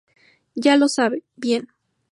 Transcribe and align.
ya 0.55 0.77
lo 0.77 0.87
sabe. 0.89 1.21
bien. 1.35 1.67